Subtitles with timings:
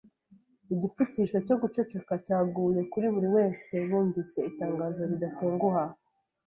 [0.73, 5.83] Igipfukisho cyo guceceka cyaguye kuri buri wese bumvise itangazo ridatenguha